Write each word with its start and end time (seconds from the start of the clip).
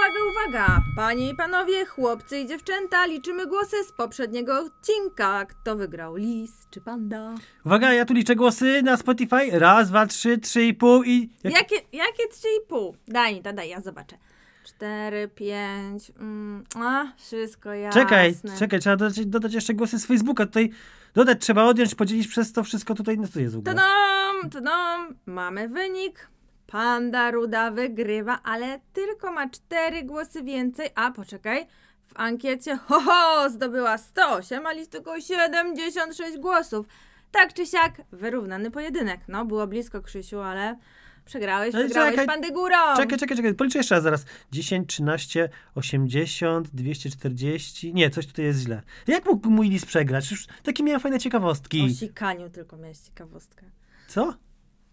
Uwaga, 0.00 0.18
uwaga! 0.30 0.82
Panie 0.96 1.30
i 1.30 1.34
panowie, 1.34 1.86
chłopcy 1.86 2.38
i 2.38 2.46
dziewczęta, 2.46 3.06
liczymy 3.06 3.46
głosy 3.46 3.84
z 3.84 3.92
poprzedniego 3.92 4.58
odcinka. 4.58 5.46
Kto 5.46 5.76
wygrał, 5.76 6.16
lis 6.16 6.50
czy 6.70 6.80
panda? 6.80 7.34
Uwaga, 7.64 7.92
ja 7.92 8.04
tu 8.04 8.14
liczę 8.14 8.36
głosy 8.36 8.82
na 8.82 8.96
Spotify. 8.96 9.50
Raz, 9.58 9.88
dwa, 9.88 10.06
trzy, 10.06 10.38
trzy 10.38 10.62
i 10.62 10.74
pół 10.74 11.02
i... 11.02 11.30
Jak... 11.44 11.54
Jakie, 11.54 11.74
jakie 11.92 12.28
trzy 12.32 12.48
i 12.58 12.66
pół? 12.68 12.96
Daj 13.08 13.34
mi 13.34 13.42
to, 13.42 13.52
daj, 13.52 13.68
ja 13.68 13.80
zobaczę. 13.80 14.16
Cztery, 14.64 15.28
pięć, 15.28 16.12
mm, 16.18 16.64
a, 16.76 17.04
wszystko 17.16 17.72
jasne. 17.72 18.02
Czekaj, 18.02 18.34
czekaj, 18.58 18.80
trzeba 18.80 18.96
dodać, 18.96 19.26
dodać 19.26 19.54
jeszcze 19.54 19.74
głosy 19.74 19.98
z 19.98 20.06
Facebooka. 20.06 20.46
Tutaj 20.46 20.70
dodać 21.14 21.40
trzeba, 21.40 21.64
odjąć, 21.64 21.94
podzielić 21.94 22.28
przez 22.28 22.52
to 22.52 22.64
wszystko 22.64 22.94
tutaj. 22.94 23.18
No 23.18 23.28
to 23.34 23.40
jest 23.40 23.54
w 23.54 23.58
ogóle. 23.58 23.74
Tadam, 23.74 24.50
tadam, 24.50 25.14
mamy 25.26 25.68
wynik. 25.68 26.28
Panda 26.70 27.30
Ruda 27.30 27.70
wygrywa, 27.70 28.40
ale 28.42 28.80
tylko 28.92 29.32
ma 29.32 29.48
cztery 29.48 30.02
głosy 30.02 30.42
więcej. 30.42 30.88
A, 30.94 31.10
poczekaj, 31.10 31.66
w 32.06 32.12
ankiecie 32.14 32.76
ho, 32.76 33.00
ho 33.00 33.50
zdobyła 33.50 33.98
108, 33.98 34.66
a 34.66 34.72
lis 34.72 34.88
tylko 34.88 35.20
76 35.20 36.38
głosów. 36.38 36.86
Tak 37.30 37.54
czy 37.54 37.66
siak, 37.66 38.02
wyrównany 38.12 38.70
pojedynek. 38.70 39.20
No, 39.28 39.44
było 39.44 39.66
blisko, 39.66 40.02
Krzysiu, 40.02 40.40
ale 40.40 40.76
przegrałeś, 41.24 41.74
Ale 41.74 41.84
przegrałeś 41.84 42.10
czekaj, 42.10 42.26
pandy 42.26 42.52
górą. 42.52 42.76
Czekaj, 42.96 43.18
czekaj, 43.18 43.36
czekaj, 43.36 43.54
policzę 43.54 43.78
jeszcze 43.78 43.94
raz 43.94 44.04
zaraz. 44.04 44.24
10, 44.52 44.88
13, 44.88 45.48
80, 45.74 46.68
240. 46.68 47.94
Nie, 47.94 48.10
coś 48.10 48.26
tutaj 48.26 48.44
jest 48.44 48.60
źle. 48.60 48.82
Jak 49.06 49.26
mógł 49.26 49.50
mój 49.50 49.68
list 49.68 49.86
przegrać? 49.86 50.30
Już 50.30 50.46
takie 50.62 50.82
miałem 50.82 51.00
fajne 51.00 51.18
ciekawostki. 51.18 51.86
O 51.86 51.88
sikaniu 51.88 52.50
tylko 52.50 52.76
miałeś 52.76 52.98
ciekawostkę. 52.98 53.66
Co? 54.08 54.34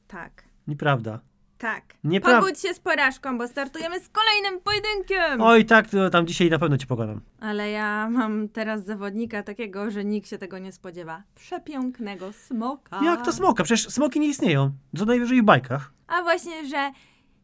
Tak. 0.08 0.44
Nieprawda. 0.68 1.20
Tak. 1.58 1.84
Nieprawda. 2.04 2.40
Pogódź 2.42 2.60
się 2.62 2.74
z 2.74 2.80
porażką, 2.80 3.38
bo 3.38 3.48
startujemy 3.48 4.00
z 4.00 4.10
kolejnym 4.10 4.62
pojedynkiem. 4.62 5.42
Oj, 5.42 5.66
tak, 5.66 5.90
to 5.90 6.10
tam 6.10 6.28
dzisiaj 6.28 6.50
na 6.50 6.60
pewno 6.60 6.78
ci 6.78 6.88
pokonam. 6.88 7.22
Ale 7.40 7.72
ja 7.72 8.10
mam 8.10 8.50
teraz 8.50 8.86
zawodnika 8.86 9.44
takiego, 9.44 9.92
że 9.92 10.06
nikt 10.06 10.30
się 10.30 10.38
tego 10.38 10.60
nie 10.60 10.72
spodziewa. 10.72 11.24
Przepięknego 11.36 12.34
smoka. 12.34 13.00
Jak 13.04 13.26
to 13.26 13.34
smoka? 13.34 13.64
Przecież 13.64 13.90
smoki 13.90 14.20
nie 14.20 14.28
istnieją. 14.28 14.72
Co 14.98 15.06
najwyżej 15.06 15.42
w 15.42 15.46
bajkach. 15.46 15.92
A 16.08 16.22
właśnie, 16.22 16.68
że 16.68 16.92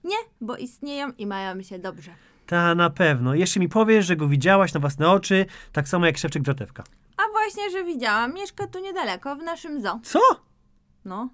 nie, 0.03 0.17
bo 0.42 0.58
istnieją 0.58 1.11
i 1.17 1.27
mają 1.27 1.64
się 1.64 1.80
dobrze. 1.80 2.11
Ta 2.48 2.75
na 2.75 2.89
pewno. 2.89 3.36
Jeszcze 3.36 3.59
mi 3.59 3.70
powiesz, 3.70 4.05
że 4.05 4.16
go 4.16 4.27
widziałaś 4.27 4.73
na 4.73 4.80
własne 4.80 5.09
oczy, 5.09 5.45
tak 5.72 5.88
samo 5.88 6.05
jak 6.05 6.17
szewczyk 6.17 6.44
Dratewka. 6.44 6.83
A 7.17 7.31
właśnie, 7.31 7.70
że 7.70 7.83
widziałam, 7.83 8.33
mieszka 8.33 8.67
tu 8.67 8.80
niedaleko, 8.80 9.36
w 9.36 9.44
naszym 9.44 9.81
zoo. 9.81 10.00
Co? 10.03 10.20
No. 11.05 11.30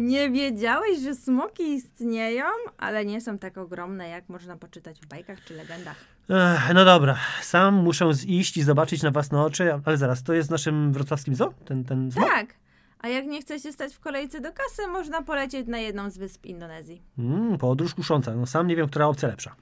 Nie 0.00 0.30
wiedziałeś, 0.30 0.98
że 0.98 1.14
smoki 1.14 1.62
istnieją, 1.62 2.44
ale 2.78 3.04
nie 3.04 3.20
są 3.20 3.38
tak 3.38 3.58
ogromne, 3.58 4.08
jak 4.08 4.28
można 4.28 4.56
poczytać 4.56 5.00
w 5.00 5.06
bajkach 5.06 5.44
czy 5.44 5.54
legendach. 5.54 5.96
Ech, 6.30 6.74
no 6.74 6.84
dobra, 6.84 7.18
sam 7.42 7.74
muszę 7.74 8.10
iść 8.26 8.56
i 8.56 8.62
zobaczyć 8.62 9.02
na 9.02 9.10
własne 9.10 9.42
oczy, 9.42 9.80
ale 9.84 9.96
zaraz, 9.96 10.22
to 10.22 10.32
jest 10.32 10.48
w 10.48 10.52
naszym 10.52 10.92
wrocławskim 10.92 11.34
zoo? 11.34 11.54
Ten, 11.64 11.84
ten 11.84 12.12
smok? 12.12 12.28
Tak. 12.28 12.54
A 12.98 13.08
jak 13.08 13.26
nie 13.26 13.40
chce 13.40 13.60
się 13.60 13.72
stać 13.72 13.94
w 13.94 14.00
kolejce 14.00 14.40
do 14.40 14.52
kasy, 14.52 14.86
można 14.88 15.22
polecieć 15.22 15.66
na 15.66 15.78
jedną 15.78 16.10
z 16.10 16.18
wysp 16.18 16.46
Indonezji. 16.46 17.02
Mm, 17.18 17.58
podróż 17.58 17.94
kusząca. 17.94 18.34
No 18.34 18.46
sam 18.46 18.66
nie 18.66 18.76
wiem, 18.76 18.88
która 18.88 19.06
opcja 19.06 19.28
lepsza. 19.28 19.54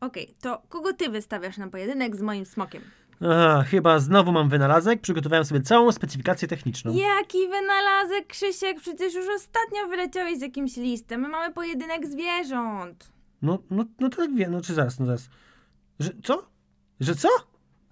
Okej, 0.00 0.34
to 0.40 0.62
kogo 0.68 0.92
ty 0.92 1.08
wystawiasz 1.08 1.56
na 1.58 1.68
pojedynek 1.68 2.16
z 2.16 2.20
moim 2.20 2.46
smokiem? 2.46 2.82
Aha, 3.20 3.64
chyba 3.68 3.98
znowu 3.98 4.32
mam 4.32 4.48
wynalazek. 4.48 5.00
Przygotowałem 5.00 5.44
sobie 5.44 5.60
całą 5.60 5.92
specyfikację 5.92 6.48
techniczną. 6.48 6.94
Jaki 6.94 7.48
wynalazek, 7.48 8.26
Krzysiek? 8.26 8.80
Przecież 8.80 9.14
już 9.14 9.26
ostatnio 9.36 9.88
wyleciałeś 9.88 10.38
z 10.38 10.42
jakimś 10.42 10.76
listem. 10.76 11.20
My 11.20 11.28
mamy 11.28 11.54
pojedynek 11.54 12.06
zwierząt. 12.06 13.12
No, 13.42 13.58
no, 13.70 13.84
no 14.00 14.08
to 14.08 14.16
tak 14.16 14.34
wiem, 14.34 14.52
no 14.52 14.60
czy 14.60 14.74
zaraz, 14.74 15.00
no 15.00 15.06
zaraz. 15.06 15.28
Że, 16.00 16.10
co? 16.22 16.46
Że 17.00 17.14
co? 17.14 17.28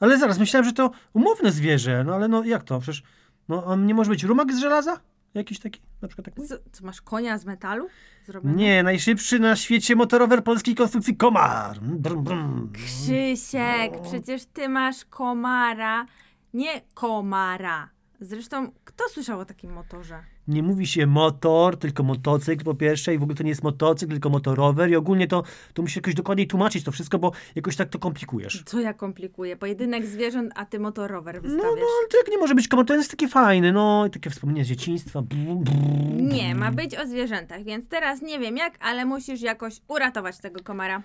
Ale 0.01 0.19
zaraz, 0.19 0.39
myślałem, 0.39 0.65
że 0.65 0.73
to 0.73 0.91
umowne 1.13 1.53
zwierzę, 1.53 2.05
no 2.05 2.15
ale 2.15 2.29
no 2.29 2.45
jak 2.45 2.63
to? 2.65 2.81
Przecież, 2.81 3.03
no 3.49 3.65
on 3.65 3.87
nie 3.87 3.95
może 3.95 4.11
być 4.11 4.25
rumak 4.25 4.53
z 4.53 4.59
żelaza? 4.59 5.01
Jakiś 5.35 5.59
taki, 5.59 5.81
na 6.03 6.09
przykład 6.09 6.25
tak 6.25 6.37
mój? 6.37 6.49
Co, 6.49 6.57
masz 6.83 7.03
konia 7.03 7.39
z 7.39 7.45
metalu? 7.45 7.89
Zrobiony? 8.27 8.55
Nie, 8.55 8.83
najszybszy 8.83 9.39
na 9.39 9.57
świecie 9.57 9.97
motorower 9.97 10.45
polskiej 10.45 10.75
konstrukcji 10.75 11.17
Komar. 11.17 11.81
Brum, 11.81 12.25
brum. 12.25 12.73
Krzysiek, 12.75 14.01
przecież 14.03 14.45
ty 14.45 14.69
masz 14.69 15.05
komara, 15.05 16.07
nie 16.55 16.81
komara. 16.95 17.91
Zresztą, 18.21 18.73
kto 18.85 19.09
słyszał 19.09 19.41
o 19.41 19.45
takim 19.45 19.73
motorze? 19.73 20.25
Nie 20.49 20.63
mówi 20.63 20.87
się 20.87 21.07
motor, 21.07 21.77
tylko 21.77 22.03
motocykl 22.03 22.65
po 22.65 22.75
pierwsze 22.75 23.15
i 23.15 23.19
w 23.19 23.23
ogóle 23.23 23.37
to 23.37 23.43
nie 23.43 23.49
jest 23.49 23.63
motocykl, 23.63 24.13
tylko 24.13 24.31
motorower 24.31 24.91
i 24.91 24.97
ogólnie 24.97 25.27
to, 25.29 25.43
to 25.75 25.83
musisz 25.83 25.97
jakoś 25.97 26.15
dokładniej 26.15 26.47
tłumaczyć 26.47 26.85
to 26.85 26.93
wszystko, 26.93 27.19
bo 27.19 27.33
jakoś 27.55 27.77
tak 27.77 27.89
to 27.89 27.99
komplikujesz. 27.99 28.63
Co 28.67 28.81
ja 28.81 28.95
komplikuję? 28.95 29.57
Pojedynek 29.57 30.07
zwierząt, 30.07 30.53
a 30.57 30.67
ty 30.67 30.79
motorower 30.79 31.35
No, 31.35 31.41
wystawiasz. 31.43 31.65
no, 31.65 31.87
ale 31.99 32.09
to 32.11 32.17
jak 32.19 32.29
nie 32.29 32.39
może 32.39 32.55
być 32.55 32.69
komar, 32.69 32.87
to 32.87 32.95
jest 32.95 33.11
takie 33.11 33.29
fajne, 33.29 33.73
no 33.73 34.07
i 34.07 34.11
takie 34.11 34.31
wspomnienie 34.31 34.65
z 34.65 34.69
dzieciństwa. 34.69 35.23
Brum, 35.23 35.65
brum. 35.65 36.29
Nie, 36.29 36.55
ma 36.55 36.73
być 36.73 36.97
o 36.97 37.07
zwierzętach, 37.07 37.63
więc 37.65 37.89
teraz 37.89 38.23
nie 38.23 38.39
wiem 38.39 38.57
jak, 38.57 38.75
ale 38.81 39.05
musisz 39.05 39.41
jakoś 39.41 39.81
uratować 39.89 40.39
tego 40.39 40.63
komara. 40.65 40.99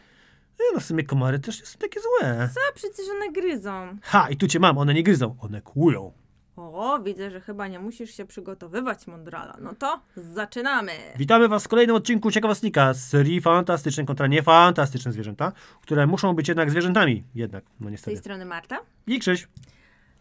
Nie, 0.60 0.66
no 0.74 0.80
w 0.80 0.84
sumie 0.84 1.04
komary 1.04 1.40
też 1.40 1.60
nie 1.60 1.66
są 1.66 1.80
takie 1.80 2.00
złe. 2.00 2.50
Co? 2.54 2.60
Przecież 2.76 3.06
one 3.16 3.32
gryzą. 3.32 3.98
Ha, 4.02 4.28
i 4.30 4.38
tu 4.38 4.48
cię 4.48 4.60
mam, 4.60 4.78
one 4.78 4.94
nie 4.94 5.04
gryzą, 5.04 5.36
one 5.40 5.62
kłują. 5.62 6.12
O, 6.58 7.00
widzę, 7.00 7.32
że 7.32 7.42
chyba 7.42 7.68
nie 7.68 7.80
musisz 7.80 8.12
się 8.18 8.26
przygotowywać, 8.26 9.08
Mondrala. 9.08 9.58
No 9.62 9.76
to 9.76 10.00
zaczynamy. 10.16 10.92
Witamy 11.18 11.48
was 11.48 11.64
w 11.64 11.68
kolejnym 11.68 11.96
odcinku 11.96 12.32
Ciekawostnika 12.32 12.94
z 12.94 13.10
serii 13.10 13.42
fantastyczne 13.42 14.06
kontra 14.06 14.28
niefantastyczne 14.28 15.12
zwierzęta, 15.12 15.52
które 15.82 16.08
muszą 16.08 16.34
być 16.34 16.48
jednak 16.48 16.72
zwierzętami. 16.72 17.24
Jednak, 17.36 17.64
no 17.66 17.76
Z 17.78 17.82
tej 17.86 17.92
niestety. 17.92 18.18
strony 18.18 18.46
Marta. 18.46 18.78
I 19.08 19.20
Krzyś. 19.20 19.48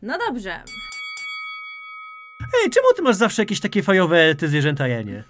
No 0.03 0.19
dobrze. 0.29 0.63
Ej, 2.65 2.71
czemu 2.71 2.87
ty 2.97 3.03
masz 3.03 3.17
zawsze 3.17 3.43
jakieś 3.43 3.61
takie 3.61 3.83
fajowe 3.83 4.35
te 4.35 4.49
zwierzęta, 4.49 4.89
ja 4.89 5.03
nie? 5.03 5.25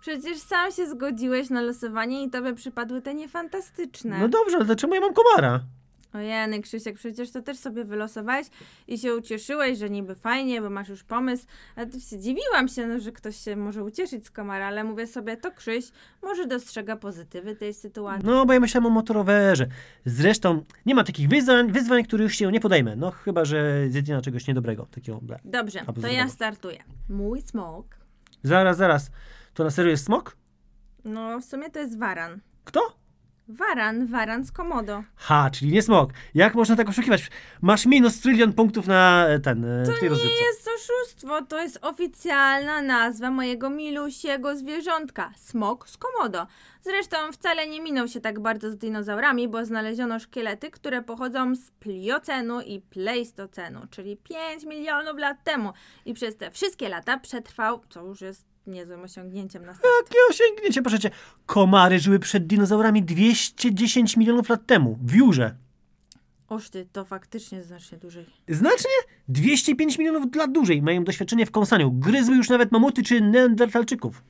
Przecież 0.00 0.38
sam 0.38 0.72
się 0.72 0.86
zgodziłeś 0.90 1.50
na 1.50 1.60
losowanie 1.62 2.22
i 2.24 2.30
tobie 2.30 2.54
przypadły 2.54 3.02
te 3.02 3.14
niefantastyczne. 3.14 4.18
No 4.18 4.28
dobrze, 4.28 4.56
ale 4.56 4.64
dlaczego 4.64 4.94
ja 4.94 5.00
mam 5.00 5.14
komara? 5.14 5.60
Ojeny, 6.12 6.60
Krzysiek, 6.60 6.96
przecież 6.96 7.30
to 7.30 7.42
też 7.42 7.58
sobie 7.58 7.84
wylosowałeś 7.84 8.46
i 8.88 8.98
się 8.98 9.16
ucieszyłeś, 9.16 9.78
że 9.78 9.90
niby 9.90 10.14
fajnie, 10.14 10.62
bo 10.62 10.70
masz 10.70 10.88
już 10.88 11.04
pomysł. 11.04 11.46
A 11.76 11.86
tu 11.86 12.00
się 12.00 12.18
dziwiłam 12.18 12.68
się, 12.68 12.86
no, 12.86 12.98
że 12.98 13.12
ktoś 13.12 13.36
się 13.36 13.56
może 13.56 13.84
ucieszyć 13.84 14.26
z 14.26 14.30
komara, 14.30 14.66
ale 14.66 14.84
mówię 14.84 15.06
sobie, 15.06 15.36
to 15.36 15.50
Krzyś 15.50 15.92
może 16.22 16.46
dostrzega 16.46 16.96
pozytywy 16.96 17.56
tej 17.56 17.74
sytuacji. 17.74 18.28
No, 18.28 18.46
bo 18.46 18.52
ja 18.52 18.60
myślałem 18.60 18.86
o 18.86 18.90
motorowerze. 18.90 19.66
Zresztą 20.04 20.64
nie 20.86 20.94
ma 20.94 21.04
takich 21.04 21.28
wyzwań, 21.28 21.72
wyzwań, 21.72 22.04
których 22.04 22.34
się 22.34 22.52
nie 22.52 22.60
podejmę. 22.60 22.96
No, 22.96 23.10
chyba, 23.10 23.44
że 23.44 23.88
zjedzenia 23.88 24.20
czegoś 24.20 24.46
niedobrego. 24.46 24.86
Takiego, 24.86 25.20
ble. 25.22 25.38
Dobrze, 25.44 25.80
to 26.02 26.08
ja 26.08 26.28
startuję. 26.28 26.78
Mój 27.08 27.42
smok. 27.42 27.86
Zaraz, 28.42 28.76
zaraz. 28.76 29.10
To 29.54 29.64
na 29.64 29.70
serio 29.70 29.90
jest 29.90 30.04
smok? 30.04 30.36
No, 31.04 31.40
w 31.40 31.44
sumie 31.44 31.70
to 31.70 31.78
jest 31.78 31.98
waran. 31.98 32.40
Kto? 32.64 32.80
Waran, 33.48 34.06
waran 34.06 34.44
z 34.44 34.52
komodo. 34.52 35.02
Ha, 35.16 35.50
czyli 35.50 35.72
nie 35.72 35.82
smok. 35.82 36.10
Jak 36.34 36.54
można 36.54 36.76
tak 36.76 36.88
oszukiwać? 36.88 37.30
Masz 37.62 37.86
minus 37.86 38.20
trylion 38.20 38.52
punktów 38.52 38.86
na 38.86 39.26
e, 39.28 39.38
ten, 39.40 39.64
e, 39.64 39.82
w 39.82 39.86
tej 39.86 39.96
To 39.96 40.02
nie 40.04 40.08
rozrywce. 40.10 40.44
jest 40.44 40.68
oszustwo, 40.76 41.42
to 41.42 41.62
jest 41.62 41.78
oficjalna 41.82 42.82
nazwa 42.82 43.30
mojego 43.30 43.70
milusiego 43.70 44.56
zwierzątka. 44.56 45.32
Smok 45.36 45.88
z 45.88 45.96
komodo. 45.96 46.46
Zresztą 46.82 47.16
wcale 47.32 47.66
nie 47.68 47.80
minął 47.80 48.08
się 48.08 48.20
tak 48.20 48.40
bardzo 48.40 48.70
z 48.70 48.76
dinozaurami, 48.76 49.48
bo 49.48 49.64
znaleziono 49.64 50.18
szkielety, 50.18 50.70
które 50.70 51.02
pochodzą 51.02 51.54
z 51.54 51.70
pliocenu 51.70 52.60
i 52.60 52.80
pleistocenu, 52.80 53.80
czyli 53.90 54.16
5 54.16 54.64
milionów 54.64 55.18
lat 55.18 55.44
temu. 55.44 55.72
I 56.04 56.14
przez 56.14 56.36
te 56.36 56.50
wszystkie 56.50 56.88
lata 56.88 57.18
przetrwał, 57.18 57.80
co 57.88 58.04
już 58.06 58.20
jest 58.20 58.51
niezłym 58.66 59.00
osiągnięciem 59.00 59.66
na 59.66 59.74
start. 59.74 59.94
Jakie 60.02 60.18
osiągnięcie, 60.30 60.82
proszę 60.82 60.98
cię. 60.98 61.10
Komary 61.46 61.98
żyły 61.98 62.18
przed 62.18 62.46
dinozaurami 62.46 63.02
210 63.02 64.16
milionów 64.16 64.48
lat 64.48 64.66
temu. 64.66 64.98
W 65.02 65.14
Jurze. 65.14 65.54
Oż 66.48 66.70
ty, 66.70 66.86
to 66.92 67.04
faktycznie 67.04 67.62
znacznie 67.62 67.98
dłużej. 67.98 68.26
Znacznie? 68.48 68.90
205 69.28 69.98
milionów 69.98 70.36
lat 70.36 70.52
dłużej. 70.52 70.82
Mają 70.82 71.04
doświadczenie 71.04 71.46
w 71.46 71.50
kąsaniu. 71.50 71.92
Gryzły 71.92 72.36
już 72.36 72.48
nawet 72.48 72.72
mamuty 72.72 73.02
czy 73.02 73.20
neandertalczyków. 73.20 74.22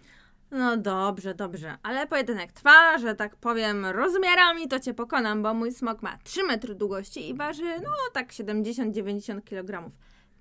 No 0.51 0.77
dobrze, 0.77 1.35
dobrze, 1.35 1.77
ale 1.83 2.07
pojedynek 2.07 2.53
trwa, 2.53 2.99
że 2.99 3.15
tak 3.15 3.37
powiem, 3.37 3.87
rozmiarami 3.87 4.69
to 4.69 4.81
cię 4.81 4.95
pokonam, 4.95 5.43
bo 5.43 5.55
mój 5.55 5.73
smok 5.73 6.03
ma 6.03 6.19
3 6.25 6.43
metry 6.45 6.75
długości 6.75 7.29
i 7.29 7.35
waży, 7.35 7.81
no 7.83 7.91
tak 8.13 8.33
70-90 8.33 9.43
kg. 9.45 9.91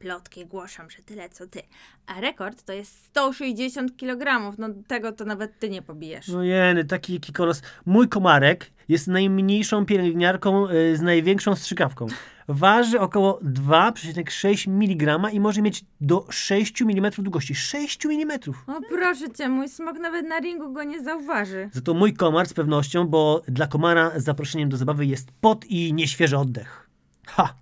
Plotki 0.02 0.46
głoszą, 0.46 0.90
że 0.90 1.04
tyle 1.04 1.30
co 1.30 1.48
ty. 1.48 1.62
A 2.08 2.22
rekord 2.22 2.64
to 2.64 2.74
jest 2.74 3.06
160 3.06 3.98
kg. 3.98 4.54
No 4.58 4.68
tego 4.88 5.12
to 5.12 5.26
nawet 5.26 5.60
ty 5.60 5.70
nie 5.70 5.82
pobijesz. 5.82 6.28
No 6.28 6.44
jeny, 6.44 6.86
taki 6.86 7.14
jaki 7.14 7.34
kolos. 7.34 7.62
Mój 7.86 8.10
komarek 8.10 8.72
jest 8.90 9.08
najmniejszą 9.08 9.86
pielęgniarką 9.86 10.70
y, 10.70 10.98
z 10.98 11.02
największą 11.02 11.56
strzykawką. 11.56 12.08
waży 12.48 13.00
około 13.00 13.40
2,6 13.40 14.70
mg 14.70 15.32
i 15.32 15.40
może 15.40 15.62
mieć 15.62 15.86
do 16.02 16.26
6 16.30 16.82
mm 16.82 17.12
długości. 17.18 17.56
6 17.56 18.06
mm! 18.06 18.40
O 18.68 18.80
proszę 18.90 19.32
cię, 19.32 19.50
mój 19.50 19.70
smok 19.70 20.00
nawet 20.00 20.28
na 20.28 20.40
ringu 20.40 20.74
go 20.74 20.84
nie 20.84 21.04
zauważy. 21.04 21.70
Za 21.74 21.82
to 21.82 21.94
mój 21.94 22.14
komar 22.14 22.48
z 22.48 22.54
pewnością, 22.54 23.08
bo 23.08 23.42
dla 23.48 23.68
komara 23.68 24.12
zaproszeniem 24.16 24.70
do 24.70 24.78
zabawy 24.78 25.06
jest 25.06 25.32
pot 25.42 25.66
i 25.66 25.94
nieświeży 25.94 26.38
oddech. 26.38 26.90
Ha! 27.28 27.61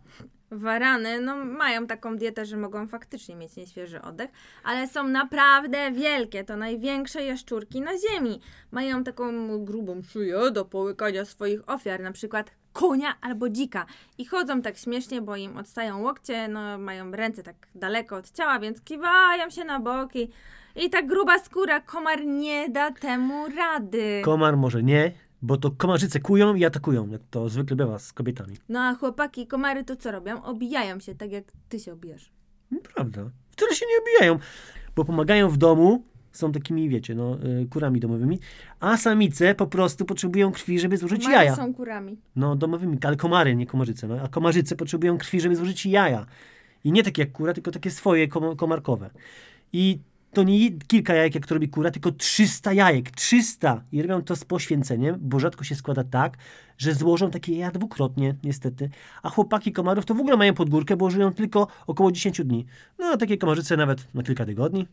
Warany, 0.51 1.21
no 1.21 1.35
mają 1.45 1.87
taką 1.87 2.17
dietę, 2.17 2.45
że 2.45 2.57
mogą 2.57 2.87
faktycznie 2.87 3.35
mieć 3.35 3.55
nieświeży 3.55 4.01
oddech, 4.01 4.29
ale 4.63 4.87
są 4.87 5.07
naprawdę 5.07 5.91
wielkie. 5.91 6.43
To 6.43 6.57
największe 6.57 7.23
jaszczurki 7.23 7.81
na 7.81 7.91
ziemi. 7.97 8.41
Mają 8.71 9.03
taką 9.03 9.57
grubą 9.65 10.01
szyję 10.01 10.51
do 10.51 10.65
połykania 10.65 11.25
swoich 11.25 11.69
ofiar, 11.69 11.99
na 12.01 12.11
przykład 12.11 12.51
konia 12.73 13.15
albo 13.21 13.49
dzika. 13.49 13.85
I 14.17 14.25
chodzą 14.25 14.61
tak 14.61 14.77
śmiesznie, 14.77 15.21
bo 15.21 15.35
im 15.35 15.57
odstają 15.57 16.01
łokcie, 16.01 16.47
no 16.47 16.77
mają 16.77 17.11
ręce 17.11 17.43
tak 17.43 17.55
daleko 17.75 18.15
od 18.15 18.31
ciała, 18.31 18.59
więc 18.59 18.81
kiwają 18.81 19.49
się 19.49 19.65
na 19.65 19.79
boki. 19.79 20.31
I 20.75 20.89
ta 20.89 21.01
gruba 21.01 21.39
skóra, 21.39 21.79
komar 21.79 22.25
nie 22.25 22.69
da 22.69 22.91
temu 22.91 23.47
rady. 23.57 24.21
Komar 24.25 24.57
może 24.57 24.83
nie, 24.83 25.11
bo 25.41 25.57
to 25.57 25.71
komarzyce 25.71 26.19
kują 26.19 26.55
i 26.55 26.65
atakują, 26.65 27.07
jak 27.09 27.21
to 27.29 27.49
zwykle 27.49 27.75
bywa 27.75 27.99
z 27.99 28.13
kobietami. 28.13 28.57
No 28.69 28.79
a 28.79 28.95
chłopaki, 28.95 29.47
komary 29.47 29.83
to 29.83 29.95
co 29.95 30.11
robią? 30.11 30.43
Obijają 30.43 30.99
się, 30.99 31.15
tak 31.15 31.31
jak 31.31 31.43
ty 31.69 31.79
się 31.79 31.93
obijasz. 31.93 32.31
Prawda. 32.95 33.29
Wcale 33.51 33.75
się 33.75 33.85
nie 33.85 34.01
obijają, 34.03 34.39
bo 34.95 35.05
pomagają 35.05 35.49
w 35.49 35.57
domu, 35.57 36.03
są 36.31 36.51
takimi, 36.51 36.89
wiecie, 36.89 37.15
no, 37.15 37.37
y, 37.61 37.67
kurami 37.69 37.99
domowymi, 37.99 38.39
a 38.79 38.97
samice 38.97 39.55
po 39.55 39.67
prostu 39.67 40.05
potrzebują 40.05 40.51
krwi, 40.51 40.79
żeby 40.79 40.97
złożyć 40.97 41.23
Komary 41.23 41.45
jaja. 41.45 41.55
są 41.55 41.73
kurami. 41.73 42.17
No, 42.35 42.55
domowymi, 42.55 42.97
ale 43.03 43.15
komary, 43.15 43.55
nie 43.55 43.65
komarzyce, 43.67 44.07
no, 44.07 44.21
a 44.21 44.27
komarzyce 44.27 44.75
potrzebują 44.75 45.17
krwi, 45.17 45.41
żeby 45.41 45.55
złożyć 45.55 45.85
jaja. 45.85 46.25
I 46.83 46.91
nie 46.91 47.03
takie 47.03 47.21
jak 47.21 47.31
kura, 47.31 47.53
tylko 47.53 47.71
takie 47.71 47.91
swoje 47.91 48.27
kom- 48.27 48.55
komarkowe. 48.55 49.09
I 49.73 49.99
to 50.33 50.43
nie 50.43 50.71
kilka 50.71 51.13
jajek, 51.13 51.35
jak 51.35 51.47
to 51.47 51.53
robi 51.53 51.69
kura, 51.69 51.91
tylko 51.91 52.11
300 52.11 52.73
jajek. 52.73 53.11
300! 53.11 53.83
I 53.91 54.01
robią 54.01 54.21
to 54.21 54.35
z 54.35 54.45
poświęceniem, 54.45 55.17
bo 55.19 55.39
rzadko 55.39 55.63
się 55.63 55.75
składa 55.75 56.03
tak, 56.03 56.37
że 56.77 56.93
złożą 56.93 57.31
takie 57.31 57.53
jaja 57.53 57.71
dwukrotnie, 57.71 58.35
niestety. 58.43 58.89
A 59.23 59.29
chłopaki 59.29 59.71
komarów 59.71 60.05
to 60.05 60.13
w 60.13 60.19
ogóle 60.19 60.37
mają 60.37 60.53
podgórkę, 60.53 60.97
bo 60.97 61.09
żyją 61.09 61.33
tylko 61.33 61.67
około 61.87 62.11
10 62.11 62.41
dni. 62.41 62.65
No, 62.99 63.05
a 63.05 63.17
takie 63.17 63.37
komarzyce 63.37 63.77
nawet 63.77 64.07
na 64.13 64.23
kilka 64.23 64.45
tygodni. 64.45 64.87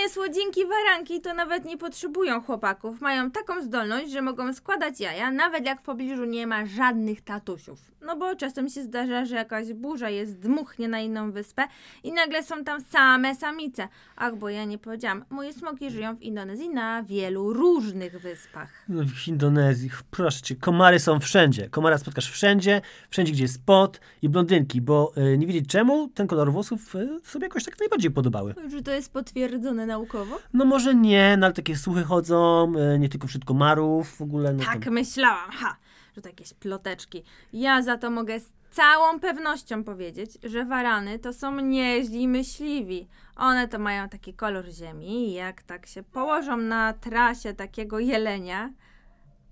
Moje 0.00 0.10
słodzinki 0.10 0.60
waranki 0.66 1.20
to 1.20 1.34
nawet 1.34 1.64
nie 1.64 1.78
potrzebują 1.78 2.40
chłopaków. 2.40 3.00
Mają 3.00 3.30
taką 3.30 3.62
zdolność, 3.62 4.12
że 4.12 4.22
mogą 4.22 4.54
składać 4.54 5.00
jaja, 5.00 5.30
nawet 5.30 5.66
jak 5.66 5.80
w 5.80 5.82
pobliżu 5.82 6.24
nie 6.24 6.46
ma 6.46 6.66
żadnych 6.66 7.20
tatusiów. 7.20 7.90
No 8.06 8.16
bo 8.16 8.36
czasem 8.36 8.68
się 8.68 8.82
zdarza, 8.82 9.24
że 9.24 9.36
jakaś 9.36 9.72
burza 9.72 10.10
jest 10.10 10.38
dmuchnie 10.38 10.88
na 10.88 11.00
inną 11.00 11.32
wyspę 11.32 11.62
i 12.04 12.12
nagle 12.12 12.42
są 12.42 12.64
tam 12.64 12.80
same 12.80 13.34
samice. 13.34 13.88
Ach, 14.16 14.36
bo 14.36 14.48
ja 14.48 14.64
nie 14.64 14.78
powiedziałam. 14.78 15.24
Moje 15.30 15.52
smoki 15.52 15.90
żyją 15.90 16.16
w 16.16 16.22
Indonezji 16.22 16.68
na 16.68 17.02
wielu 17.02 17.52
różnych 17.52 18.20
wyspach. 18.20 18.84
No, 18.88 19.02
W 19.04 19.28
Indonezji, 19.28 19.90
proszę 20.10 20.42
cię, 20.42 20.56
komary 20.56 20.98
są 20.98 21.20
wszędzie. 21.20 21.68
Komara 21.68 21.98
spotkasz 21.98 22.30
wszędzie, 22.30 22.80
wszędzie 23.10 23.32
gdzie 23.32 23.42
jest 23.42 23.64
pot 23.64 24.00
i 24.22 24.28
blondynki, 24.28 24.80
bo 24.80 25.12
y, 25.34 25.38
nie 25.38 25.46
wiedzieć 25.46 25.66
czemu 25.68 26.08
ten 26.08 26.26
kolor 26.26 26.52
włosów 26.52 26.94
y, 26.94 27.20
sobie 27.24 27.46
jakoś 27.46 27.64
tak 27.64 27.80
najbardziej 27.80 28.10
podobały. 28.10 28.54
Czy 28.70 28.82
to 28.82 28.90
jest 28.90 29.12
potwierdzone 29.12 29.86
naukowo? 30.00 30.38
No 30.52 30.64
może 30.64 30.94
nie, 30.94 31.36
no 31.36 31.46
ale 31.46 31.54
takie 31.54 31.76
słuchy 31.76 32.02
chodzą, 32.02 32.72
y, 32.94 32.98
nie 32.98 33.08
tylko 33.08 33.26
wśród 33.28 33.44
komarów, 33.44 34.16
w 34.16 34.22
ogóle. 34.22 34.52
No 34.52 34.64
Tak 34.64 34.86
myślałam, 34.86 35.50
ha, 35.50 35.76
że 36.16 36.22
to 36.22 36.28
jakieś 36.28 36.54
ploteczki. 36.54 37.22
Ja 37.52 37.82
za 37.82 37.96
to 37.98 38.10
mogę 38.10 38.40
z 38.40 38.52
całą 38.70 39.20
pewnością 39.20 39.84
powiedzieć, 39.84 40.30
że 40.44 40.64
warany 40.64 41.18
to 41.18 41.32
są 41.32 41.60
nieźli 41.60 42.28
myśliwi. 42.28 43.08
One 43.36 43.68
to 43.68 43.78
mają 43.78 44.08
taki 44.08 44.34
kolor 44.34 44.70
ziemi 44.70 45.28
i 45.28 45.32
jak 45.32 45.62
tak 45.62 45.86
się 45.86 46.02
położą 46.02 46.56
na 46.56 46.92
trasie 46.92 47.54
takiego 47.54 47.98
jelenia, 47.98 48.72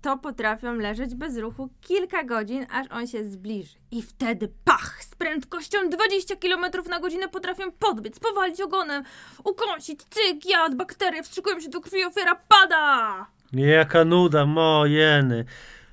to 0.01 0.17
potrafią 0.17 0.73
leżeć 0.73 1.15
bez 1.15 1.37
ruchu 1.37 1.69
kilka 1.81 2.23
godzin, 2.23 2.65
aż 2.71 2.87
on 2.91 3.07
się 3.07 3.25
zbliży. 3.25 3.77
I 3.91 4.01
wtedy 4.01 4.53
pach! 4.65 4.98
Prędkością 5.19 5.89
20 5.89 6.35
km 6.35 6.65
na 6.89 6.99
godzinę 6.99 7.27
potrafią 7.27 7.71
podbiec, 7.71 8.19
powalić 8.19 8.61
ogonem, 8.61 9.03
ukąsić, 9.43 9.99
cyk, 10.09 10.45
jad, 10.45 10.75
bakterie 10.75 11.23
wstrzykują 11.23 11.59
się 11.59 11.69
do 11.69 11.81
krwi, 11.81 12.05
ofiara 12.05 12.35
pada! 12.47 13.25
Jaka 13.53 14.05
nuda, 14.05 14.45
mojeny. 14.45 15.45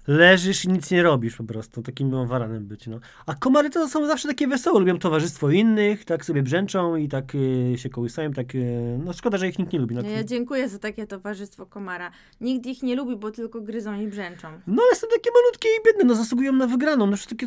Leżysz 0.06 0.64
i 0.64 0.68
nic 0.68 0.90
nie 0.90 1.02
robisz 1.02 1.36
po 1.36 1.44
prostu. 1.44 1.82
Takim 1.82 2.08
mam 2.08 2.26
waranem 2.26 2.66
być, 2.66 2.86
no. 2.86 3.00
A 3.26 3.34
komary 3.34 3.70
to 3.70 3.88
są 3.88 4.06
zawsze 4.06 4.28
takie 4.28 4.48
wesołe, 4.48 4.80
lubią 4.80 4.98
towarzystwo 4.98 5.50
innych, 5.50 6.04
tak 6.04 6.24
sobie 6.24 6.42
brzęczą 6.42 6.96
i 6.96 7.08
tak 7.08 7.34
y, 7.34 7.74
się 7.78 7.88
kołysają, 7.90 8.32
tak, 8.32 8.54
y, 8.54 8.98
no 9.04 9.12
szkoda, 9.12 9.38
że 9.38 9.48
ich 9.48 9.58
nikt 9.58 9.72
nie 9.72 9.78
lubi. 9.78 9.94
No, 9.94 10.02
Ja 10.02 10.24
dziękuję 10.24 10.68
za 10.68 10.78
takie 10.78 11.06
towarzystwo 11.06 11.66
komara. 11.66 12.10
Nikt 12.40 12.66
ich 12.66 12.82
nie 12.82 12.96
lubi, 12.96 13.16
bo 13.16 13.30
tylko 13.30 13.60
gryzą 13.60 14.00
i 14.00 14.06
brzęczą. 14.06 14.48
no 14.66 14.82
ale 14.86 14.96
są 14.96 15.06
takie 15.14 15.30
malutkie 15.42 15.68
i 15.68 15.86
biedne, 15.86 16.04
no 16.04 16.14
zasługują 16.14 16.52
na 16.52 16.66
wygraną. 16.66 17.06
No 17.06 17.16
takie, 17.28 17.46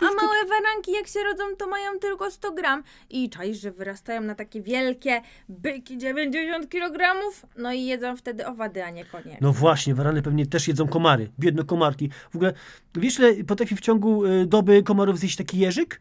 A 0.00 0.04
małe 0.04 0.36
waranki 0.48 0.92
jak 0.92 1.06
się 1.06 1.20
rodzą, 1.20 1.44
to 1.58 1.66
mają 1.66 1.98
tylko 1.98 2.30
100 2.30 2.52
gram. 2.52 2.82
I 3.10 3.30
czaisz, 3.30 3.60
że 3.60 3.70
wyrastają 3.70 4.20
na 4.20 4.34
takie 4.34 4.62
wielkie 4.62 5.20
byki 5.48 5.98
90 5.98 6.68
kg? 6.68 7.14
No 7.58 7.72
i 7.72 7.84
jedzą 7.84 8.16
wtedy 8.16 8.46
owady, 8.46 8.84
a 8.84 8.90
nie 8.90 9.04
konie. 9.04 9.38
No 9.40 9.52
właśnie, 9.52 9.94
warany 9.94 10.22
pewnie 10.22 10.46
też 10.46 10.68
jedzą 10.68 10.88
komary. 10.88 11.30
Biedne 11.38 11.64
komarki. 11.72 12.10
W 12.30 12.36
ogóle, 12.36 12.52
wiesz 12.94 13.18
ile 13.18 13.44
potrafi 13.44 13.76
w 13.76 13.80
ciągu 13.80 14.24
y, 14.26 14.46
doby 14.46 14.82
komarów 14.82 15.18
zjeść 15.18 15.36
taki 15.36 15.58
jeżyk? 15.58 16.00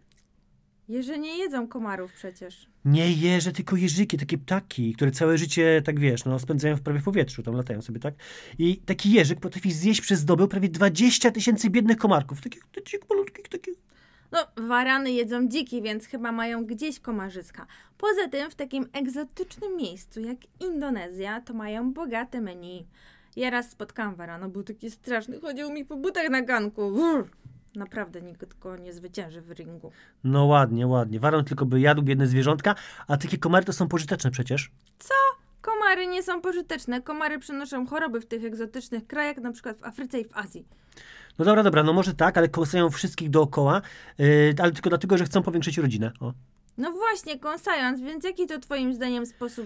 Jeże 0.90 1.20
nie 1.20 1.38
jedzą 1.38 1.68
komarów 1.68 2.14
przecież. 2.14 2.68
Nie 2.86 3.12
jeże, 3.12 3.52
tylko 3.52 3.76
jeżyki, 3.76 4.18
takie 4.18 4.38
ptaki, 4.38 4.94
które 4.94 5.12
całe 5.12 5.38
życie, 5.38 5.82
tak 5.86 6.00
wiesz, 6.00 6.26
no, 6.26 6.40
spędzają 6.40 6.76
w 6.76 6.82
prawie 6.82 7.00
w 7.00 7.04
powietrzu, 7.04 7.44
tam 7.44 7.56
latają 7.56 7.82
sobie, 7.82 8.00
tak? 8.00 8.14
I 8.60 8.78
taki 8.78 9.12
jeżyk 9.12 9.40
potrafi 9.40 9.72
zjeść 9.72 10.02
przez 10.02 10.26
dobę 10.26 10.48
prawie 10.48 10.70
20 10.70 11.32
tysięcy 11.32 11.70
biednych 11.70 11.98
komarków. 11.98 12.42
Takich, 12.42 12.64
takich 12.76 13.00
malutkich, 13.10 13.50
takich. 13.50 13.76
No, 14.32 14.40
warany 14.68 15.12
jedzą 15.12 15.48
dziki, 15.48 15.82
więc 15.82 16.06
chyba 16.06 16.32
mają 16.32 16.66
gdzieś 16.66 17.00
komarzyska. 17.00 17.68
Poza 17.98 18.28
tym 18.28 18.52
w 18.52 18.56
takim 18.56 18.86
egzotycznym 18.94 19.78
miejscu 19.78 20.22
jak 20.22 20.38
Indonezja 20.60 21.42
to 21.42 21.54
mają 21.54 21.94
bogate 21.94 22.42
menu. 22.42 22.88
Ja 23.36 23.50
raz 23.50 23.70
spotkałam 23.72 24.16
warana, 24.16 24.50
był 24.50 24.64
taki 24.64 24.92
straszny, 24.92 25.40
chodził 25.40 25.72
mi 25.72 25.86
po 25.86 25.96
butach 25.96 26.30
na 26.30 26.42
ganku. 26.42 26.92
Brr. 26.92 27.30
Naprawdę 27.76 28.22
nikt 28.22 28.60
go 28.60 28.78
nie 28.78 28.94
zwycięży 28.94 29.42
w 29.42 29.52
ringu. 29.52 29.92
No 30.24 30.46
ładnie, 30.46 30.88
ładnie. 30.88 31.20
Waran 31.20 31.46
tylko 31.46 31.66
by 31.66 31.80
jadł 31.80 32.02
biedne 32.02 32.28
zwierzątka, 32.28 32.76
a 33.08 33.18
takie 33.18 33.38
komary 33.38 33.66
to 33.66 33.74
są 33.74 33.88
pożyteczne 33.88 34.32
przecież. 34.32 34.72
Komary 35.62 36.08
nie 36.08 36.24
są 36.24 36.42
pożyteczne. 36.42 37.02
Komary 37.02 37.40
przenoszą 37.40 37.88
choroby 37.88 38.22
w 38.22 38.26
tych 38.26 38.46
egzotycznych 38.46 39.08
krajach, 39.08 39.38
na 39.38 39.52
przykład 39.52 39.78
w 39.78 39.84
Afryce 39.84 40.20
i 40.20 40.26
w 40.26 40.38
Azji. 40.38 40.66
No 41.40 41.46
dobra, 41.46 41.64
dobra, 41.64 41.84
no 41.84 41.94
może 41.94 42.14
tak, 42.14 42.38
ale 42.38 42.50
kołysają 42.50 42.90
wszystkich 42.90 43.30
dookoła, 43.30 43.82
yy, 44.18 44.56
ale 44.58 44.72
tylko 44.72 44.90
dlatego, 44.90 45.18
że 45.18 45.26
chcą 45.26 45.44
powiększyć 45.44 45.78
rodzinę. 45.78 46.12
O. 46.20 46.34
No 46.78 46.92
właśnie, 46.92 47.40
kąsając, 47.40 48.02
więc 48.02 48.24
jaki 48.24 48.48
to 48.48 48.60
twoim 48.60 48.94
zdaniem 48.94 49.26
sposób, 49.26 49.66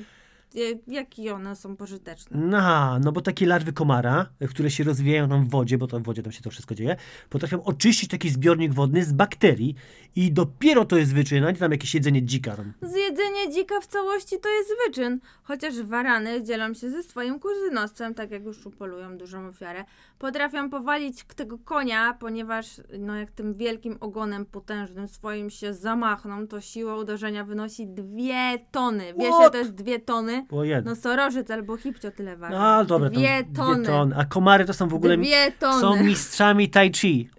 e, 0.56 0.60
jaki 0.88 1.30
one 1.30 1.56
są 1.56 1.76
pożyteczne? 1.76 2.40
No, 2.40 3.00
no 3.00 3.12
bo 3.12 3.22
takie 3.22 3.46
larwy 3.46 3.74
komara, 3.74 4.30
które 4.50 4.72
się 4.72 4.84
rozwijają 4.84 5.30
tam 5.30 5.46
w 5.46 5.50
wodzie, 5.50 5.78
bo 5.78 5.88
to 5.88 6.00
w 6.00 6.04
wodzie 6.04 6.24
tam 6.24 6.32
się 6.32 6.42
to 6.42 6.50
wszystko 6.50 6.76
dzieje, 6.76 6.96
potrafią 7.30 7.64
oczyścić 7.64 8.10
taki 8.10 8.30
zbiornik 8.30 8.74
wodny 8.74 9.04
z 9.04 9.14
bakterii 9.14 9.76
i 10.16 10.32
dopiero 10.32 10.86
to 10.86 10.98
jest 10.98 11.14
wyczyn, 11.14 11.44
a 11.44 11.52
nie 11.52 11.58
tam 11.58 11.72
jakieś 11.72 11.94
jedzenie 11.94 12.24
dzika. 12.24 12.56
Tam. 12.56 12.74
Zjedzenie 12.82 13.52
dzika 13.52 13.82
w 13.82 13.88
całości 13.88 14.40
to 14.40 14.50
jest 14.50 14.70
wyczyn, 14.88 15.20
chociaż 15.44 15.82
warany 15.82 16.44
dzielą 16.44 16.74
się 16.74 16.90
ze 16.90 17.04
swoim 17.04 17.40
kuzynostwem, 17.40 18.14
tak 18.14 18.32
jak 18.32 18.44
już 18.44 18.66
upolują 18.66 19.18
dużą 19.18 19.48
ofiarę. 19.48 19.86
Potrafią 20.20 20.70
powalić 20.70 21.24
tego 21.36 21.58
konia, 21.58 22.14
ponieważ 22.20 22.82
no 23.00 23.16
jak 23.16 23.32
tym 23.32 23.54
wielkim 23.54 23.98
ogonem 24.00 24.46
potężnym 24.46 25.08
swoim 25.08 25.50
się 25.50 25.74
zamachną, 25.74 26.48
to 26.48 26.62
siła 26.62 26.96
uderzenia 26.96 27.44
wynosi 27.44 27.88
dwie 27.88 28.60
tony. 28.72 29.14
Wiesz, 29.20 29.52
to 29.52 29.58
jest 29.58 29.72
dwie 29.72 30.00
tony? 30.00 30.35
Jedno. 30.64 30.92
No 30.92 30.96
sorożyc 30.96 31.52
albo 31.52 31.78
hipcio 31.78 32.12
tyle 32.12 32.38
waży. 32.38 32.54
No 32.56 32.86
dobra, 32.86 33.10
tam 33.10 33.18
dwie 33.20 33.44
tony. 33.56 33.76
Dwie 33.76 33.86
tony. 33.86 34.16
A 34.18 34.26
komary 34.26 34.66
to 34.66 34.74
są 34.74 34.88
w 34.88 34.94
ogóle 34.94 35.18
Dwie 35.18 35.52
tony. 35.60 35.82
są 35.82 36.04
mistrzami 36.04 36.70
tai 36.70 36.92
chi. 36.94 37.30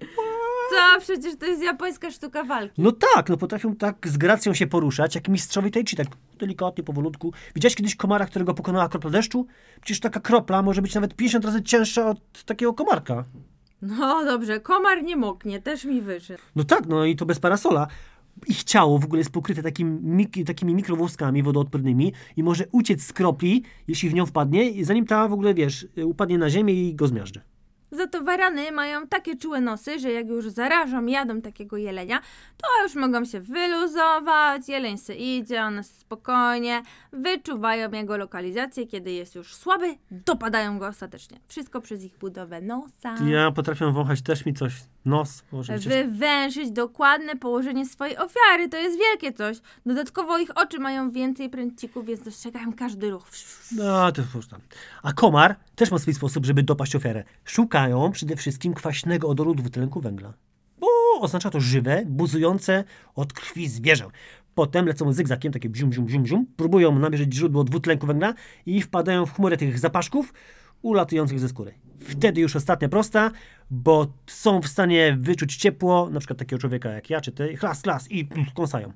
Co? 0.71 1.01
Przecież 1.01 1.37
to 1.37 1.47
jest 1.47 1.63
japońska 1.63 2.11
sztuka 2.11 2.45
walki. 2.45 2.83
No 2.83 2.93
tak, 3.15 3.29
no 3.29 3.37
potrafią 3.37 3.77
tak 3.77 4.09
z 4.09 4.17
gracją 4.17 4.55
się 4.55 4.67
poruszać, 4.67 5.15
jak 5.15 5.29
mistrzowie 5.29 5.71
tai 5.71 5.85
chi, 5.85 5.97
tak 5.97 6.07
delikatnie, 6.39 6.85
powolutku. 6.85 7.33
Widziałeś 7.55 7.75
kiedyś 7.75 7.97
komara, 7.97 8.27
którego 8.27 8.55
pokonała 8.55 8.89
kropla 8.89 9.11
deszczu? 9.11 9.47
Przecież 9.81 10.01
taka 10.01 10.21
kropla 10.21 10.63
może 10.63 10.83
być 10.83 10.95
nawet 10.95 11.15
50 11.15 11.45
razy 11.45 11.63
cięższa 11.63 12.11
od 12.11 12.45
takiego 12.45 12.75
komarka. 12.75 13.25
No 13.83 14.25
dobrze, 14.25 14.61
komar 14.61 15.03
nie 15.03 15.17
moknie, 15.17 15.63
też 15.63 15.85
mi 15.85 16.01
wyszedł. 16.03 16.43
No 16.57 16.65
tak, 16.65 16.87
no 16.87 17.05
i 17.05 17.17
to 17.17 17.27
bez 17.27 17.39
parasola. 17.41 17.87
Ich 18.47 18.65
ciało 18.65 18.99
w 18.99 19.05
ogóle 19.05 19.21
jest 19.21 19.31
pokryte 19.31 19.63
takim, 19.63 20.17
mik- 20.17 20.45
takimi 20.45 20.75
mikrowłoskami 20.75 21.43
wodoodpornymi 21.43 22.13
i 22.37 22.43
może 22.43 22.65
uciec 22.73 23.03
z 23.03 23.13
kropli, 23.13 23.63
jeśli 23.89 24.11
w 24.11 24.15
nią 24.15 24.27
wpadnie, 24.27 24.85
zanim 24.85 25.07
ta 25.07 25.29
w 25.29 25.33
ogóle, 25.33 25.55
wiesz, 25.55 25.87
upadnie 26.05 26.39
na 26.39 26.51
ziemię 26.51 26.75
i 26.75 26.95
go 26.95 27.07
zmiażdży. 27.07 27.41
Za 27.91 28.07
to 28.07 28.25
warany 28.25 28.73
mają 28.73 29.07
takie 29.07 29.37
czułe 29.37 29.61
nosy, 29.61 29.99
że 29.99 30.13
jak 30.13 30.29
już 30.29 30.49
zarażą 30.49 31.07
jadą 31.07 31.41
takiego 31.41 31.77
jelenia, 31.77 32.21
to 32.57 32.83
już 32.83 32.95
mogą 32.95 33.25
się 33.25 33.41
wyluzować, 33.41 34.69
jeleń 34.69 34.99
se 34.99 35.15
idzie, 35.15 35.63
one 35.63 35.85
spokojnie 35.85 36.83
wyczuwają 37.13 37.91
jego 37.91 38.17
lokalizację, 38.17 38.87
kiedy 38.87 39.13
jest 39.13 39.35
już 39.35 39.55
słaby, 39.55 39.95
dopadają 40.11 40.79
go 40.79 40.87
ostatecznie. 40.87 41.41
Wszystko 41.47 41.81
przez 41.81 42.05
ich 42.05 42.19
budowę 42.19 42.61
nosa. 42.61 43.17
Ja 43.27 43.51
potrafię 43.51 43.93
wąchać 43.93 44.23
też 44.23 44.47
mi 44.47 44.55
coś, 44.55 44.73
nos. 45.05 45.45
Wywęszyć 45.87 46.71
dokładne 46.71 47.37
położenie 47.37 47.87
swojej 47.87 48.17
ofiary, 48.17 48.69
to 48.71 48.77
jest 48.77 48.99
wielkie 48.99 49.33
coś. 49.33 49.57
Dodatkowo 49.87 50.39
ich 50.39 50.51
oczy 50.59 50.79
mają 50.79 51.11
więcej 51.11 51.51
pręcików, 51.51 52.07
więc 52.07 52.23
dostrzegają 52.23 52.73
każdy 52.73 53.11
ruch. 53.11 53.27
No, 53.73 54.13
to 54.13 54.23
już 54.35 54.49
tam. 54.49 54.61
A 55.03 55.13
komar 55.13 55.57
też 55.77 55.91
ma 55.91 55.99
swój 55.99 56.15
sposób, 56.15 56.47
żeby 56.47 56.63
dopaść 56.63 56.97
ofiarę. 56.97 57.25
Szukają 57.77 58.13
przede 58.13 58.37
wszystkim 58.37 58.75
kwaśnego 58.75 59.29
odoru 59.29 59.55
dwutlenku 59.55 60.01
węgla. 60.01 60.33
Bo 60.79 60.87
oznacza 61.21 61.51
to 61.51 61.61
żywe, 61.61 62.03
buzujące 62.07 62.85
od 63.15 63.33
krwi 63.33 63.69
zwierzę. 63.69 64.07
Potem 64.55 64.87
lecą 64.87 65.13
zygzakiem, 65.13 65.53
takie 65.53 65.69
bzium, 65.69 65.91
bzium, 65.91 66.07
bzium, 66.07 66.23
bzium, 66.23 66.47
próbują 66.57 66.99
namierzyć 66.99 67.35
źródło 67.35 67.65
dwutlenku 67.65 68.07
węgla 68.07 68.35
i 68.67 68.83
wpadają 68.83 69.27
w 69.27 69.33
chmurę 69.33 69.57
tych 69.57 69.79
zapaszków 69.79 70.35
ulatujących 70.83 71.41
ze 71.41 71.49
skóry. 71.49 71.75
Wtedy 72.01 72.41
już 72.41 72.57
ostatnia 72.57 72.89
prosta, 72.89 73.31
bo 73.71 74.07
są 74.27 74.61
w 74.61 74.69
stanie 74.69 75.17
wyczuć 75.21 75.57
ciepło, 75.57 76.11
na 76.11 76.21
przykład 76.21 76.39
takiego 76.39 76.61
człowieka 76.61 76.91
jak 76.91 77.11
ja, 77.11 77.21
czy 77.21 77.33
ty, 77.33 77.57
chlas, 77.57 77.83
chlas 77.83 78.11
i 78.11 78.29
kąsają. 78.55 78.93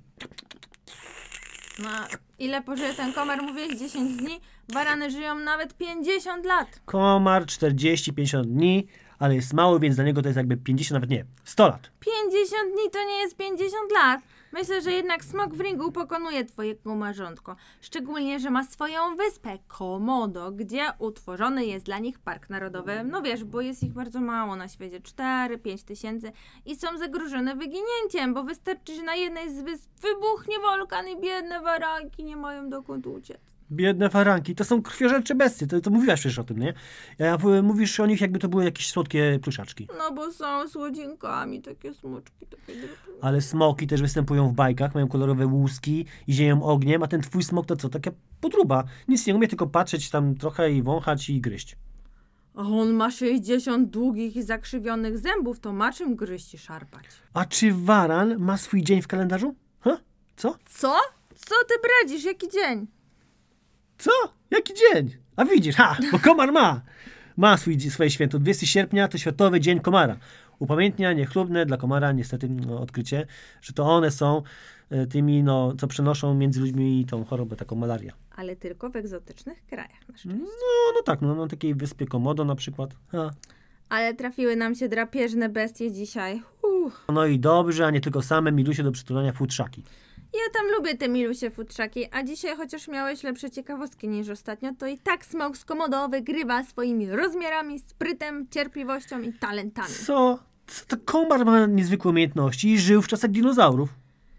No, 1.82 1.90
ile 2.38 2.62
pożyje 2.62 2.94
ten 2.94 3.12
komar? 3.12 3.42
Mówię 3.42 3.76
10 3.76 4.16
dni. 4.16 4.40
Barany 4.72 5.10
żyją 5.10 5.34
nawet 5.38 5.76
50 5.76 6.44
lat. 6.46 6.80
Komar 6.84 7.44
40-50 7.44 8.44
dni, 8.44 8.86
ale 9.18 9.34
jest 9.34 9.52
mały, 9.52 9.80
więc 9.80 9.96
dla 9.96 10.04
niego 10.04 10.22
to 10.22 10.28
jest 10.28 10.36
jakby 10.36 10.56
50, 10.56 10.94
nawet 10.94 11.10
nie, 11.10 11.24
100 11.44 11.68
lat. 11.68 11.90
50 12.00 12.72
dni 12.74 12.90
to 12.92 13.04
nie 13.08 13.18
jest 13.20 13.36
50 13.36 13.92
lat. 13.92 14.20
Myślę, 14.52 14.82
że 14.82 14.92
jednak 14.92 15.24
smok 15.24 15.54
w 15.54 15.60
ringu 15.60 15.92
pokonuje 15.92 16.44
twojego 16.44 16.94
marzątko. 16.94 17.56
Szczególnie, 17.80 18.40
że 18.40 18.50
ma 18.50 18.64
swoją 18.64 19.16
wyspę 19.16 19.58
Komodo, 19.68 20.52
gdzie 20.52 20.86
utworzony 20.98 21.66
jest 21.66 21.84
dla 21.84 21.98
nich 21.98 22.18
park 22.18 22.50
narodowy. 22.50 23.04
No 23.04 23.22
wiesz, 23.22 23.44
bo 23.44 23.60
jest 23.60 23.82
ich 23.82 23.92
bardzo 23.92 24.20
mało 24.20 24.56
na 24.56 24.68
świecie 24.68 25.00
4-5 25.00 25.84
tysięcy 25.84 26.32
i 26.66 26.76
są 26.76 26.98
zagrożone 26.98 27.54
wyginięciem, 27.54 28.34
bo 28.34 28.44
wystarczy, 28.44 28.94
że 28.94 29.02
na 29.02 29.14
jednej 29.14 29.54
z 29.54 29.62
wysp 29.62 29.90
wybuchnie 30.00 30.56
wulkan 30.58 31.08
i 31.08 31.20
biedne 31.20 31.60
waranki 31.60 32.24
nie 32.24 32.36
mają 32.36 32.70
dokąd 32.70 33.06
uciec. 33.06 33.49
Biedne 33.72 34.10
faranki, 34.10 34.54
to 34.54 34.64
są 34.64 34.82
krwiożercze 34.82 35.34
bestie, 35.34 35.66
to, 35.66 35.80
to 35.80 35.90
mówiłaś 35.90 36.20
przecież 36.20 36.38
o 36.38 36.44
tym, 36.44 36.58
nie? 36.58 36.74
A 37.32 37.36
w- 37.38 37.62
mówisz 37.62 38.00
o 38.00 38.06
nich 38.06 38.20
jakby 38.20 38.38
to 38.38 38.48
były 38.48 38.64
jakieś 38.64 38.90
słodkie 38.90 39.38
pluszaczki. 39.42 39.88
No 39.98 40.12
bo 40.14 40.32
są 40.32 40.68
słodzinkami, 40.68 41.62
takie 41.62 41.94
smoczki, 41.94 42.46
takie. 42.46 42.78
Ale 43.22 43.40
smoki 43.40 43.86
też 43.86 44.02
występują 44.02 44.48
w 44.48 44.52
bajkach, 44.52 44.94
mają 44.94 45.08
kolorowe 45.08 45.46
łuski 45.46 46.06
i 46.26 46.32
zieją 46.32 46.62
ogniem, 46.62 47.02
a 47.02 47.06
ten 47.06 47.20
twój 47.20 47.42
smok 47.42 47.66
to 47.66 47.76
co? 47.76 47.88
Taka 47.88 48.10
podruba. 48.40 48.84
Nic 49.08 49.26
nie 49.26 49.34
umie, 49.34 49.48
tylko 49.48 49.66
patrzeć 49.66 50.10
tam 50.10 50.34
trochę 50.34 50.72
i 50.72 50.82
wąchać 50.82 51.30
i 51.30 51.40
gryźć. 51.40 51.76
A 52.54 52.62
on 52.62 52.92
ma 52.92 53.10
60 53.10 53.90
długich 53.90 54.36
i 54.36 54.42
zakrzywionych 54.42 55.18
zębów, 55.18 55.60
to 55.60 55.72
ma 55.72 55.92
czym 55.92 56.16
gryźć 56.16 56.54
i 56.54 56.58
szarpać. 56.58 57.04
A 57.34 57.44
czy 57.44 57.72
waran 57.74 58.38
ma 58.38 58.56
swój 58.56 58.82
dzień 58.82 59.02
w 59.02 59.06
kalendarzu? 59.08 59.54
Ha? 59.80 59.98
Co? 60.36 60.56
Co? 60.66 60.96
Co 61.36 61.54
ty 61.68 61.74
bredzisz? 61.82 62.24
Jaki 62.24 62.48
dzień? 62.48 62.86
Co? 64.00 64.10
Jaki 64.50 64.72
dzień? 64.74 65.16
A 65.36 65.44
widzisz, 65.44 65.76
ha, 65.76 65.96
bo 66.12 66.18
komar 66.18 66.52
ma. 66.52 66.80
Ma 67.36 67.56
swój, 67.56 67.80
swoje 67.80 68.10
święto. 68.10 68.38
20 68.38 68.66
sierpnia 68.66 69.08
to 69.08 69.18
Światowy 69.18 69.60
Dzień 69.60 69.80
Komara. 69.80 70.16
Upamiętnia 70.58 71.12
niechlubne 71.12 71.66
dla 71.66 71.76
komara 71.76 72.12
niestety 72.12 72.48
no, 72.48 72.80
odkrycie, 72.80 73.26
że 73.62 73.72
to 73.72 73.84
one 73.84 74.10
są 74.10 74.42
e, 74.90 75.06
tymi, 75.06 75.42
no, 75.42 75.72
co 75.78 75.86
przenoszą 75.86 76.34
między 76.34 76.60
ludźmi 76.60 77.06
tą 77.10 77.24
chorobę, 77.24 77.56
taką 77.56 77.76
malarię. 77.76 78.12
Ale 78.36 78.56
tylko 78.56 78.90
w 78.90 78.96
egzotycznych 78.96 79.66
krajach 79.66 80.08
na 80.08 80.18
szczęście. 80.18 80.40
No, 80.40 80.92
no 80.94 81.02
tak, 81.02 81.20
no, 81.20 81.34
na 81.34 81.46
takiej 81.46 81.74
wyspie 81.74 82.06
Komodo 82.06 82.44
na 82.44 82.54
przykład. 82.54 82.90
Ha. 83.12 83.30
Ale 83.88 84.14
trafiły 84.14 84.56
nam 84.56 84.74
się 84.74 84.88
drapieżne 84.88 85.48
bestie 85.48 85.92
dzisiaj. 85.92 86.42
Uff. 86.62 87.04
No 87.08 87.26
i 87.26 87.38
dobrze, 87.38 87.86
a 87.86 87.90
nie 87.90 88.00
tylko 88.00 88.22
same 88.22 88.52
milusie 88.52 88.82
do 88.82 88.92
przytulania 88.92 89.32
futrzaki. 89.32 89.82
Ja 90.34 90.60
tam 90.60 90.70
lubię 90.76 90.96
te 90.96 91.08
milusie 91.08 91.50
futrzaki, 91.50 92.06
a 92.12 92.22
dzisiaj 92.22 92.56
chociaż 92.56 92.88
miałeś 92.88 93.22
lepsze 93.22 93.50
ciekawostki 93.50 94.08
niż 94.08 94.28
ostatnio, 94.28 94.74
to 94.78 94.86
i 94.86 94.98
tak 94.98 95.24
smok 95.24 95.56
z 95.56 95.64
Komodo 95.64 96.08
wygrywa 96.08 96.64
swoimi 96.64 97.10
rozmiarami, 97.10 97.78
sprytem, 97.78 98.46
cierpliwością 98.50 99.22
i 99.22 99.32
talentami. 99.32 99.94
Co? 100.06 100.38
Co 100.66 100.84
to 100.86 100.96
komar 101.04 101.44
ma 101.44 101.66
niezwykłe 101.66 102.10
umiejętności 102.10 102.68
i 102.68 102.78
żył 102.78 103.02
w 103.02 103.08
czasach 103.08 103.30
dinozaurów. 103.30 103.88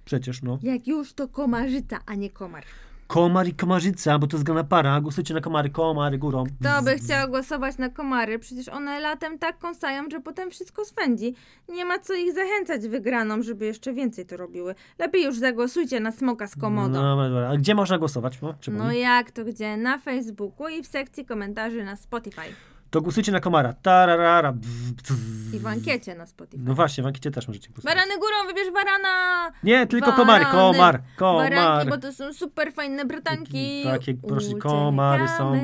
Przecież, 0.05 0.41
no. 0.41 0.59
Jak 0.63 0.87
już 0.87 1.13
to 1.13 1.27
komarzyca, 1.27 1.99
a 2.05 2.15
nie 2.15 2.29
komar. 2.29 2.63
Komar 3.11 3.47
i 3.47 3.53
komarzyca, 3.53 4.19
bo 4.19 4.27
to 4.27 4.37
zgrana 4.37 4.63
para. 4.63 5.01
Głosujcie 5.01 5.33
na 5.33 5.41
komary, 5.41 5.69
komary 5.69 6.17
górą. 6.17 6.43
Kto 6.59 6.81
by 6.81 6.95
chciał 6.95 7.29
głosować 7.29 7.77
na 7.77 7.89
komary? 7.89 8.39
Przecież 8.39 8.69
one 8.69 8.99
latem 8.99 9.39
tak 9.39 9.59
kąsają, 9.59 10.03
że 10.11 10.19
potem 10.19 10.51
wszystko 10.51 10.85
swędzi. 10.85 11.35
Nie 11.69 11.85
ma 11.85 11.99
co 11.99 12.13
ich 12.13 12.33
zachęcać 12.33 12.87
wygraną, 12.87 13.43
żeby 13.43 13.65
jeszcze 13.65 13.93
więcej 13.93 14.25
to 14.25 14.37
robiły. 14.37 14.75
Lepiej 14.99 15.23
już 15.23 15.37
zagłosujcie 15.37 15.99
na 15.99 16.11
smoka 16.11 16.47
z 16.47 16.55
Komodo. 16.55 17.01
No, 17.01 17.29
dobra. 17.29 17.49
A 17.49 17.57
gdzie 17.57 17.75
można 17.75 17.97
głosować? 17.97 18.41
No, 18.41 18.53
No 18.67 18.91
jak 18.91 19.31
to 19.31 19.45
gdzie? 19.45 19.77
Na 19.77 19.97
Facebooku 19.97 20.67
i 20.67 20.83
w 20.83 20.87
sekcji 20.87 21.25
komentarzy 21.25 21.83
na 21.83 21.95
Spotify. 21.95 22.70
To 22.91 23.01
głosujcie 23.01 23.31
na 23.31 23.39
komara. 23.39 23.73
Tararara. 23.73 24.53
bzz, 24.53 24.91
bzz. 24.91 25.13
I 25.53 25.59
w 25.59 25.67
ankiecie 25.67 26.15
na 26.15 26.25
Spotify. 26.25 26.63
No 26.63 26.75
właśnie, 26.75 27.03
w 27.03 27.07
ankiecie 27.07 27.31
też 27.31 27.47
możecie 27.47 27.69
głosować. 27.69 27.95
Barany 27.95 28.19
górą, 28.19 28.47
wybierz 28.47 28.73
barana! 28.73 29.51
Nie, 29.63 29.87
tylko 29.87 30.13
komary. 30.13 30.45
Komar, 30.45 31.01
komar. 31.15 31.49
Baranki, 31.49 31.89
bo 31.89 31.97
to 31.97 32.13
są 32.13 32.33
super 32.33 32.73
fajne 32.73 33.05
bratanki. 33.05 33.83
Takie, 33.83 34.13
proszę, 34.13 34.55
komary 34.55 35.27
są. 35.27 35.59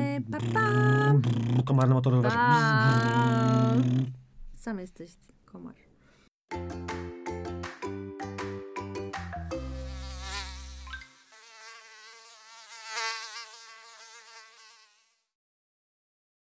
Pa. 0.54 1.62
Komar 1.64 1.88
na 1.88 1.94
motorowerze. 1.94 2.36
Pa. 2.36 3.74
Sam 4.56 4.78
jesteś 4.78 5.10
komar. 5.44 5.74